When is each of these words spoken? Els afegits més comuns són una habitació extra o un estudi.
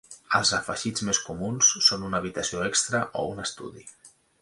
Els 0.37 0.51
afegits 0.59 1.03
més 1.09 1.19
comuns 1.27 1.71
són 1.89 2.09
una 2.09 2.23
habitació 2.25 2.67
extra 2.73 3.07
o 3.25 3.31
un 3.37 3.47
estudi. 3.49 3.91